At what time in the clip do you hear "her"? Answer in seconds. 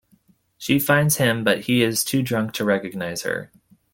3.21-3.51